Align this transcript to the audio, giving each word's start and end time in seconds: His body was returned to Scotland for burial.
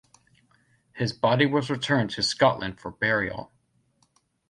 His 0.93 1.13
body 1.13 1.45
was 1.45 1.69
returned 1.69 2.09
to 2.13 2.23
Scotland 2.23 2.79
for 2.79 2.89
burial. 2.89 3.51